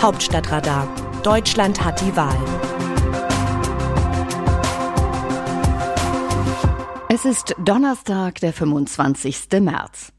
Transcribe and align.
Hauptstadtradar. 0.00 0.88
Deutschland 1.24 1.84
hat 1.84 2.00
die 2.00 2.14
Wahl. 2.14 2.38
Es 7.08 7.24
ist 7.24 7.56
Donnerstag, 7.58 8.36
der 8.36 8.52
25. 8.52 9.48
März. 9.60 10.12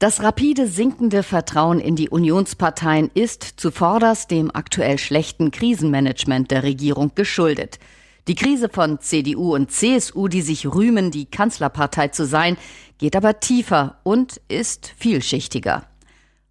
Das 0.00 0.20
rapide 0.24 0.66
sinkende 0.66 1.22
Vertrauen 1.22 1.78
in 1.78 1.94
die 1.94 2.08
Unionsparteien 2.08 3.08
ist 3.14 3.44
zuvorderst 3.44 4.32
dem 4.32 4.50
aktuell 4.52 4.98
schlechten 4.98 5.52
Krisenmanagement 5.52 6.50
der 6.50 6.64
Regierung 6.64 7.12
geschuldet. 7.14 7.78
Die 8.26 8.34
Krise 8.34 8.68
von 8.68 8.98
CDU 8.98 9.54
und 9.54 9.70
CSU, 9.70 10.26
die 10.26 10.42
sich 10.42 10.66
rühmen, 10.66 11.12
die 11.12 11.26
Kanzlerpartei 11.26 12.08
zu 12.08 12.26
sein, 12.26 12.56
geht 12.98 13.14
aber 13.14 13.38
tiefer 13.38 14.00
und 14.02 14.40
ist 14.48 14.92
vielschichtiger. 14.98 15.84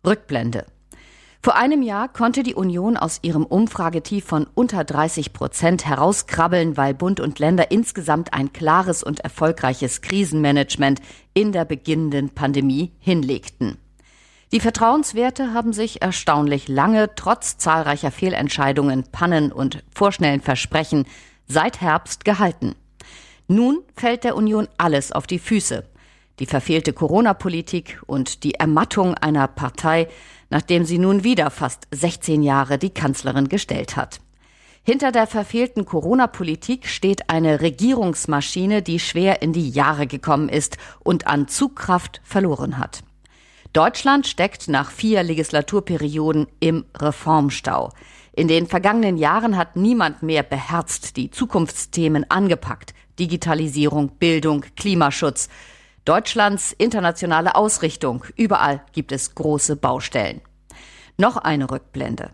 Rückblende. 0.07 0.65
Vor 1.41 1.55
einem 1.55 1.81
Jahr 1.81 2.09
konnte 2.09 2.43
die 2.43 2.53
Union 2.53 2.97
aus 2.97 3.19
ihrem 3.21 3.45
Umfragetief 3.45 4.25
von 4.25 4.45
unter 4.55 4.83
30 4.83 5.31
Prozent 5.31 5.85
herauskrabbeln, 5.85 6.75
weil 6.75 6.93
Bund 6.93 7.21
und 7.21 7.39
Länder 7.39 7.71
insgesamt 7.71 8.33
ein 8.33 8.51
klares 8.51 9.03
und 9.03 9.21
erfolgreiches 9.21 10.01
Krisenmanagement 10.01 10.99
in 11.33 11.53
der 11.53 11.63
beginnenden 11.63 12.31
Pandemie 12.31 12.91
hinlegten. 12.99 13.77
Die 14.51 14.59
Vertrauenswerte 14.59 15.53
haben 15.53 15.71
sich 15.71 16.01
erstaunlich 16.01 16.67
lange 16.67 17.15
trotz 17.15 17.57
zahlreicher 17.57 18.11
Fehlentscheidungen, 18.11 19.05
Pannen 19.09 19.53
und 19.53 19.83
vorschnellen 19.95 20.41
Versprechen 20.41 21.05
seit 21.47 21.79
Herbst 21.79 22.25
gehalten. 22.25 22.75
Nun 23.47 23.79
fällt 23.95 24.25
der 24.25 24.35
Union 24.35 24.67
alles 24.77 25.13
auf 25.13 25.25
die 25.25 25.39
Füße. 25.39 25.85
Die 26.39 26.45
verfehlte 26.45 26.93
Corona-Politik 26.93 28.01
und 28.07 28.43
die 28.43 28.55
Ermattung 28.55 29.13
einer 29.15 29.47
Partei, 29.47 30.07
nachdem 30.49 30.85
sie 30.85 30.97
nun 30.97 31.23
wieder 31.23 31.49
fast 31.51 31.87
16 31.91 32.43
Jahre 32.43 32.77
die 32.77 32.89
Kanzlerin 32.89 33.49
gestellt 33.49 33.95
hat. 33.95 34.19
Hinter 34.83 35.11
der 35.11 35.27
verfehlten 35.27 35.85
Corona-Politik 35.85 36.87
steht 36.87 37.29
eine 37.29 37.61
Regierungsmaschine, 37.61 38.81
die 38.81 38.99
schwer 38.99 39.41
in 39.41 39.53
die 39.53 39.69
Jahre 39.69 40.07
gekommen 40.07 40.49
ist 40.49 40.77
und 40.99 41.27
an 41.27 41.47
Zugkraft 41.47 42.21
verloren 42.23 42.77
hat. 42.77 43.03
Deutschland 43.73 44.25
steckt 44.25 44.67
nach 44.67 44.89
vier 44.89 45.21
Legislaturperioden 45.21 46.47
im 46.59 46.85
Reformstau. 46.97 47.91
In 48.33 48.47
den 48.47 48.65
vergangenen 48.65 49.17
Jahren 49.17 49.57
hat 49.57 49.75
niemand 49.75 50.23
mehr 50.23 50.41
beherzt 50.41 51.17
die 51.17 51.29
Zukunftsthemen 51.29 52.29
angepackt. 52.31 52.95
Digitalisierung, 53.19 54.09
Bildung, 54.17 54.65
Klimaschutz. 54.75 55.49
Deutschlands 56.05 56.71
internationale 56.71 57.55
Ausrichtung. 57.55 58.23
Überall 58.35 58.81
gibt 58.93 59.11
es 59.11 59.35
große 59.35 59.75
Baustellen. 59.75 60.41
Noch 61.19 61.35
eine 61.35 61.69
Rückblende. 61.69 62.31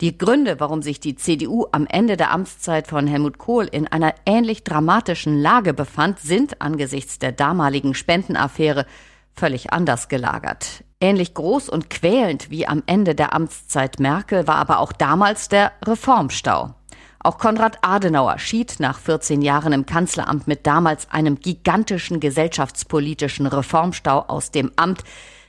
Die 0.00 0.16
Gründe, 0.16 0.58
warum 0.58 0.80
sich 0.80 1.00
die 1.00 1.16
CDU 1.16 1.66
am 1.70 1.86
Ende 1.86 2.16
der 2.16 2.30
Amtszeit 2.30 2.86
von 2.86 3.06
Helmut 3.06 3.36
Kohl 3.36 3.66
in 3.66 3.86
einer 3.86 4.14
ähnlich 4.24 4.64
dramatischen 4.64 5.38
Lage 5.38 5.74
befand, 5.74 6.18
sind 6.20 6.62
angesichts 6.62 7.18
der 7.18 7.32
damaligen 7.32 7.92
Spendenaffäre 7.92 8.86
völlig 9.34 9.70
anders 9.70 10.08
gelagert. 10.08 10.82
Ähnlich 10.98 11.34
groß 11.34 11.68
und 11.68 11.90
quälend 11.90 12.50
wie 12.50 12.66
am 12.66 12.82
Ende 12.86 13.14
der 13.14 13.34
Amtszeit 13.34 14.00
Merkel 14.00 14.46
war 14.46 14.56
aber 14.56 14.78
auch 14.78 14.92
damals 14.92 15.50
der 15.50 15.72
Reformstau. 15.84 16.74
Auch 17.18 17.36
Konrad 17.36 17.80
Adenauer 17.82 18.38
schied 18.38 18.76
nach 18.78 18.98
14 18.98 19.42
Jahren 19.42 19.74
im 19.74 19.84
Kanzleramt 19.84 20.48
mit 20.48 20.66
damals 20.66 21.10
einem 21.10 21.38
gigantischen 21.38 22.18
gesellschaftspolitischen 22.18 23.46
Reformstau 23.46 24.20
aus 24.20 24.52
dem 24.52 24.72
Amt, 24.76 25.04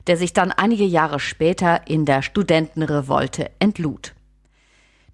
der 0.08 0.17
sich 0.17 0.33
dann 0.33 0.52
einige 0.52 0.86
Jahre 0.86 1.19
später 1.19 1.88
in 1.88 2.05
der 2.05 2.22
Studentenrevolte 2.22 3.52
entlud. 3.59 4.14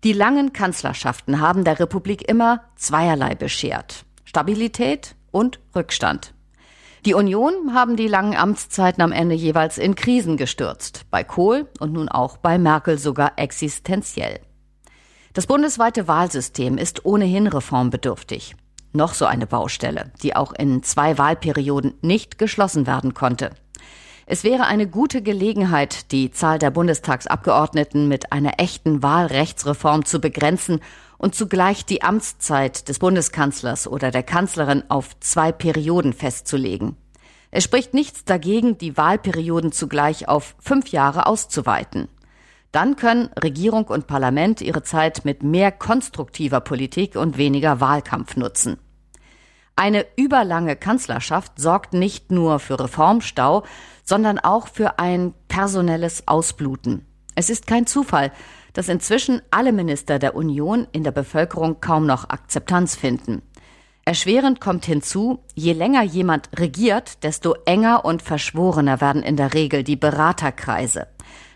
Die 0.04 0.14
langen 0.14 0.54
Kanzlerschaften 0.54 1.40
haben 1.40 1.64
der 1.64 1.80
Republik 1.80 2.28
immer 2.30 2.64
zweierlei 2.76 3.36
beschert. 3.36 4.06
Stabilität 4.26 5.16
und 5.32 5.60
Rückstand. 5.76 6.34
Die 7.06 7.14
Union 7.14 7.74
haben 7.74 7.98
die 7.98 8.08
langen 8.08 8.36
Amtszeiten 8.36 9.02
am 9.02 9.12
Ende 9.12 9.36
jeweils 9.36 9.78
in 9.78 9.96
Krisen 9.96 10.38
gestürzt. 10.38 11.06
Bei 11.12 11.24
Kohl 11.24 11.68
und 11.80 11.92
nun 11.94 12.08
auch 12.08 12.38
bei 12.38 12.58
Merkel 12.58 12.98
sogar 12.98 13.34
existenziell. 13.38 14.40
Das 15.34 15.48
bundesweite 15.48 16.08
Wahlsystem 16.08 16.78
ist 16.78 17.06
ohnehin 17.06 17.48
reformbedürftig. 17.48 18.56
Noch 18.94 19.16
so 19.16 19.26
eine 19.26 19.48
Baustelle, 19.48 20.12
die 20.22 20.36
auch 20.36 20.54
in 20.54 20.84
zwei 20.84 21.18
Wahlperioden 21.18 21.96
nicht 22.02 22.38
geschlossen 22.38 22.88
werden 22.88 23.14
konnte. 23.14 23.50
Es 24.26 24.46
wäre 24.46 24.66
eine 24.66 24.88
gute 24.88 25.22
Gelegenheit, 25.22 26.12
die 26.14 26.32
Zahl 26.32 26.58
der 26.58 26.72
Bundestagsabgeordneten 26.72 28.08
mit 28.08 28.32
einer 28.32 28.54
echten 28.58 29.04
Wahlrechtsreform 29.04 30.06
zu 30.06 30.22
begrenzen 30.22 30.80
und 31.18 31.36
zugleich 31.36 31.86
die 31.86 32.04
Amtszeit 32.04 32.88
des 32.88 33.00
Bundeskanzlers 33.00 33.86
oder 33.86 34.12
der 34.12 34.24
Kanzlerin 34.24 34.84
auf 34.88 35.20
zwei 35.20 35.52
Perioden 35.52 36.14
festzulegen. 36.14 36.96
Es 37.52 37.66
spricht 37.66 37.94
nichts 37.94 38.24
dagegen, 38.24 38.78
die 38.78 38.96
Wahlperioden 38.96 39.74
zugleich 39.74 40.30
auf 40.30 40.56
fünf 40.60 40.88
Jahre 40.88 41.26
auszuweiten. 41.26 42.08
Dann 42.72 42.96
können 42.96 43.30
Regierung 43.44 43.86
und 43.86 44.08
Parlament 44.08 44.62
ihre 44.62 44.84
Zeit 44.84 45.26
mit 45.26 45.44
mehr 45.44 45.72
konstruktiver 45.72 46.62
Politik 46.62 47.18
und 47.18 47.38
weniger 47.38 47.82
Wahlkampf 47.82 48.38
nutzen. 48.38 48.80
Eine 49.76 50.06
überlange 50.16 50.76
Kanzlerschaft 50.76 51.54
sorgt 51.60 51.94
nicht 51.94 52.32
nur 52.32 52.60
für 52.60 52.80
Reformstau, 52.80 53.64
sondern 54.04 54.38
auch 54.38 54.68
für 54.68 55.00
ein 55.00 55.34
personelles 55.48 56.28
Ausbluten. 56.28 57.06
Es 57.36 57.50
ist 57.50 57.66
kein 57.66 57.88
Zufall, 57.88 58.32
dass 58.74 58.90
inzwischen 58.90 59.42
alle 59.50 59.72
Minister 59.72 60.20
der 60.20 60.36
Union 60.36 60.88
in 60.92 61.04
der 61.04 61.12
Bevölkerung 61.12 61.82
kaum 61.82 62.06
noch 62.06 62.30
Akzeptanz 62.30 62.96
finden. 62.96 63.42
Erschwerend 64.06 64.60
kommt 64.60 64.86
hinzu, 64.86 65.40
je 65.56 65.74
länger 65.74 66.04
jemand 66.04 66.50
regiert, 66.60 67.24
desto 67.24 67.56
enger 67.66 68.04
und 68.04 68.22
verschworener 68.22 69.00
werden 69.00 69.24
in 69.24 69.38
der 69.38 69.54
Regel 69.54 69.84
die 69.84 69.96
Beraterkreise. 69.96 71.08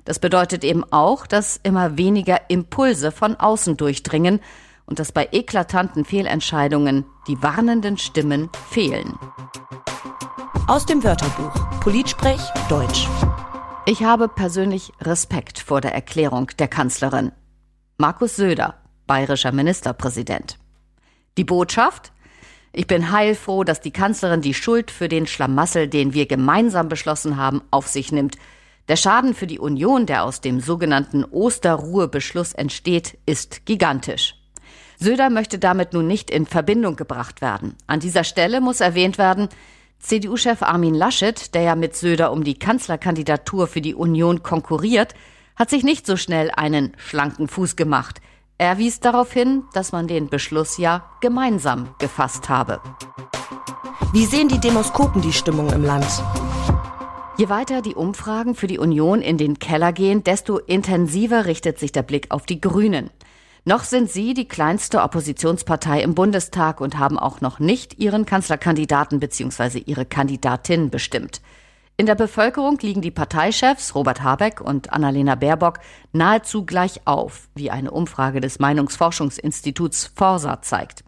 Das 0.05 0.19
bedeutet 0.19 0.63
eben 0.63 0.85
auch, 0.91 1.28
dass 1.28 1.59
immer 1.61 1.97
weniger 1.97 2.49
Impulse 2.49 3.11
von 3.11 3.35
außen 3.35 3.75
durchdringen 3.75 4.39
und 4.85 4.99
dass 4.99 5.11
bei 5.11 5.28
eklatanten 5.34 6.05
Fehlentscheidungen 6.05 7.05
die 7.27 7.41
warnenden 7.43 7.97
Stimmen 7.97 8.49
fehlen. 8.69 9.17
Aus 10.67 10.85
dem 10.85 11.03
Wörterbuch 11.03 11.53
Politsprech 11.79 12.41
Deutsch. 12.69 13.07
Ich 13.85 14.03
habe 14.03 14.27
persönlich 14.27 14.91
Respekt 15.01 15.59
vor 15.59 15.81
der 15.81 15.93
Erklärung 15.93 16.47
der 16.59 16.67
Kanzlerin. 16.67 17.31
Markus 17.97 18.35
Söder, 18.35 18.75
bayerischer 19.05 19.51
Ministerpräsident. 19.51 20.57
Die 21.37 21.43
Botschaft? 21.43 22.11
Ich 22.73 22.87
bin 22.87 23.11
heilfroh, 23.11 23.63
dass 23.63 23.81
die 23.81 23.91
Kanzlerin 23.91 24.41
die 24.41 24.53
Schuld 24.53 24.91
für 24.91 25.07
den 25.07 25.27
Schlamassel, 25.27 25.87
den 25.87 26.13
wir 26.13 26.25
gemeinsam 26.25 26.89
beschlossen 26.89 27.37
haben, 27.37 27.61
auf 27.71 27.87
sich 27.87 28.11
nimmt 28.11 28.37
der 28.87 28.95
Schaden 28.95 29.33
für 29.33 29.47
die 29.47 29.59
Union, 29.59 30.05
der 30.05 30.23
aus 30.23 30.39
dem 30.39 30.61
sogenannten 30.61 31.25
Osterruhebeschluss 31.25 32.53
entsteht, 32.53 33.17
ist 33.25 33.66
gigantisch. 33.66 34.35
Söder 35.00 35.30
möchte 35.30 35.59
damit 35.59 35.94
nun 35.94 36.08
nicht 36.08 36.30
in 36.31 36.46
Verbindung 36.46 36.96
gebracht 36.96 37.41
werden. 37.41 37.75
An 37.85 38.00
dieser 38.00 38.24
Stelle 38.24 38.62
muss 38.62 38.81
erwähnt 38.81 39.18
werden, 39.18 39.47
CDU-Chef 40.00 40.62
Armin 40.62 40.96
Laschet, 40.96 41.53
der 41.53 41.62
ja 41.62 41.75
mit 41.75 41.96
Söder 41.96 42.31
um 42.31 42.44
die 42.44 42.58
Kanzlerkandidatur 42.58 43.68
für 43.68 43.81
die 43.81 43.96
Union 43.96 44.44
konkurriert, 44.44 45.13
hat 45.56 45.69
sich 45.69 45.84
nicht 45.84 46.06
so 46.06 46.18
schnell 46.18 46.52
einen 46.56 46.94
schlanken 46.97 47.47
Fuß 47.47 47.75
gemacht. 47.75 48.22
Er 48.59 48.78
wies 48.78 49.00
darauf 49.00 49.31
hin, 49.31 49.63
dass 49.74 49.91
man 49.91 50.08
den 50.08 50.30
Beschluss 50.30 50.78
ja 50.78 51.06
gemeinsam 51.22 51.90
gefasst 52.00 52.50
habe. 52.50 52.81
Wie 54.14 54.25
sehen 54.25 54.47
die 54.47 54.59
Demoskopen 54.59 55.22
die 55.22 55.34
Stimmung 55.34 55.72
im 55.72 55.84
Land? 55.84 56.08
Je 57.38 57.50
weiter 57.50 57.84
die 57.84 57.94
Umfragen 57.94 58.56
für 58.56 58.66
die 58.66 58.79
Union 58.79 59.22
in 59.22 59.38
den 59.38 59.59
Keller 59.59 59.94
gehen, 59.94 60.24
desto 60.24 60.58
intensiver 60.58 61.46
richtet 61.46 61.78
sich 61.78 61.91
der 61.91 62.02
Blick 62.02 62.32
auf 62.32 62.47
die 62.47 62.59
Grünen. 62.59 63.11
Noch 63.67 63.84
sind 63.84 64.09
sie 64.09 64.34
die 64.34 64.47
kleinste 64.47 65.02
Oppositionspartei 65.02 66.02
im 66.02 66.16
Bundestag 66.16 66.79
und 66.79 66.97
haben 66.97 67.19
auch 67.19 67.41
noch 67.41 67.59
nicht 67.59 67.99
ihren 67.99 68.25
Kanzlerkandidaten 68.25 69.19
bzw. 69.19 69.79
ihre 69.79 70.05
Kandidatin 70.05 70.90
bestimmt. 70.90 71.41
In 71.97 72.05
der 72.05 72.16
Bevölkerung 72.16 72.78
liegen 72.79 73.02
die 73.02 73.11
Parteichefs 73.11 73.93
Robert 73.93 74.23
Habeck 74.23 74.61
und 74.61 74.93
Annalena 74.93 75.35
Baerbock 75.35 75.79
nahezu 76.14 76.66
gleich 76.66 77.02
auf, 77.03 77.49
wie 77.55 77.69
eine 77.69 77.91
Umfrage 77.91 78.40
des 78.40 78.59
Meinungsforschungsinstituts 78.59 80.14
Forsa 80.16 80.61
zeigt. 80.61 81.03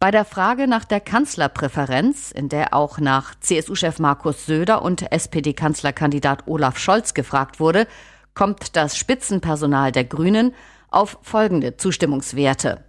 Bei 0.00 0.10
der 0.10 0.24
Frage 0.24 0.66
nach 0.66 0.84
der 0.84 0.98
Kanzlerpräferenz, 0.98 2.32
in 2.32 2.48
der 2.48 2.74
auch 2.74 2.98
nach 2.98 3.38
CSU-Chef 3.38 4.00
Markus 4.00 4.44
Söder 4.44 4.82
und 4.82 5.12
SPD-Kanzlerkandidat 5.12 6.48
Olaf 6.48 6.80
Scholz 6.80 7.14
gefragt 7.14 7.60
wurde, 7.60 7.86
kommt 8.34 8.74
das 8.74 8.96
Spitzenpersonal 8.96 9.92
der 9.92 10.04
Grünen 10.04 10.52
auf 10.90 11.18
folgende 11.22 11.76
Zustimmungswerte. 11.76 12.84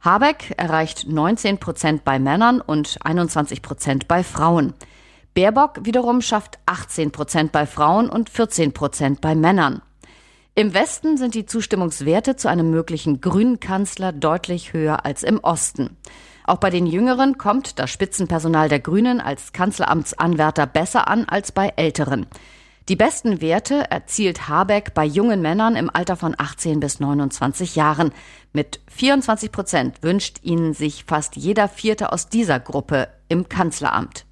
Habeck 0.00 0.54
erreicht 0.56 1.06
19 1.08 1.58
Prozent 1.58 2.04
bei 2.04 2.18
Männern 2.18 2.60
und 2.60 2.98
21 3.04 3.60
Prozent 3.60 4.08
bei 4.08 4.24
Frauen. 4.24 4.72
Baerbock 5.34 5.84
wiederum 5.84 6.22
schafft 6.22 6.58
18 6.66 7.12
Prozent 7.12 7.52
bei 7.52 7.66
Frauen 7.66 8.08
und 8.08 8.30
14 8.30 8.72
Prozent 8.72 9.20
bei 9.20 9.34
Männern. 9.34 9.82
Im 10.54 10.74
Westen 10.74 11.16
sind 11.16 11.34
die 11.34 11.46
Zustimmungswerte 11.46 12.34
zu 12.36 12.48
einem 12.48 12.70
möglichen 12.70 13.20
grünen 13.20 13.60
Kanzler 13.60 14.12
deutlich 14.12 14.72
höher 14.72 15.04
als 15.04 15.22
im 15.22 15.38
Osten. 15.38 15.96
Auch 16.44 16.58
bei 16.58 16.70
den 16.70 16.86
Jüngeren 16.86 17.38
kommt 17.38 17.78
das 17.78 17.90
Spitzenpersonal 17.90 18.68
der 18.68 18.80
Grünen 18.80 19.20
als 19.20 19.52
Kanzleramtsanwärter 19.52 20.66
besser 20.66 21.06
an 21.06 21.26
als 21.26 21.52
bei 21.52 21.72
Älteren. 21.76 22.26
Die 22.90 22.96
besten 22.96 23.40
Werte 23.40 23.88
erzielt 23.88 24.48
Habeck 24.48 24.94
bei 24.94 25.04
jungen 25.04 25.40
Männern 25.40 25.76
im 25.76 25.90
Alter 25.94 26.16
von 26.16 26.34
18 26.36 26.80
bis 26.80 26.98
29 26.98 27.76
Jahren. 27.76 28.10
Mit 28.52 28.80
24 28.88 29.52
Prozent 29.52 30.02
wünscht 30.02 30.38
ihnen 30.42 30.74
sich 30.74 31.04
fast 31.04 31.36
jeder 31.36 31.68
Vierte 31.68 32.10
aus 32.10 32.28
dieser 32.28 32.58
Gruppe 32.58 33.06
im 33.28 33.48
Kanzleramt. 33.48 34.26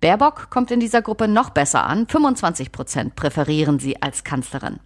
Baerbock 0.00 0.48
kommt 0.48 0.70
in 0.70 0.78
dieser 0.78 1.02
Gruppe 1.02 1.26
noch 1.26 1.50
besser 1.50 1.84
an. 1.84 2.06
25 2.06 2.70
Prozent 2.70 3.16
präferieren 3.16 3.80
sie 3.80 4.00
als 4.00 4.22
Kanzlerin. 4.22 4.78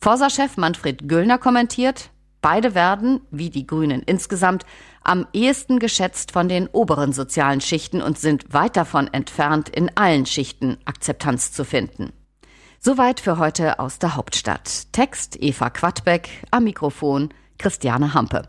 Forsa-Chef 0.00 0.56
Manfred 0.56 1.08
Güllner 1.08 1.38
kommentiert, 1.38 2.10
beide 2.40 2.76
werden, 2.76 3.22
wie 3.32 3.50
die 3.50 3.66
Grünen 3.66 4.04
insgesamt, 4.04 4.64
am 5.04 5.26
ehesten 5.32 5.78
geschätzt 5.78 6.32
von 6.32 6.48
den 6.48 6.66
oberen 6.68 7.12
sozialen 7.12 7.60
Schichten 7.60 8.02
und 8.02 8.18
sind 8.18 8.52
weit 8.52 8.76
davon 8.76 9.06
entfernt, 9.12 9.68
in 9.68 9.90
allen 9.96 10.26
Schichten 10.26 10.78
Akzeptanz 10.84 11.52
zu 11.52 11.64
finden. 11.64 12.12
Soweit 12.80 13.20
für 13.20 13.38
heute 13.38 13.78
aus 13.78 13.98
der 13.98 14.16
Hauptstadt. 14.16 14.92
Text 14.92 15.40
Eva 15.40 15.70
Quadbeck, 15.70 16.28
am 16.50 16.64
Mikrofon 16.64 17.30
Christiane 17.58 18.12
Hampe. 18.14 18.42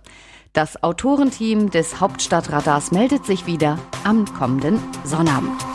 Das 0.52 0.82
Autorenteam 0.84 1.70
des 1.70 2.00
Hauptstadtradars 2.00 2.92
meldet 2.92 3.26
sich 3.26 3.46
wieder 3.46 3.78
am 4.04 4.26
kommenden 4.26 4.80
Sonnabend. 5.04 5.75